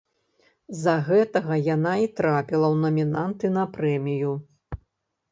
[0.75, 4.31] З-за гэтага яна і трапіла ў намінанты на прэмію.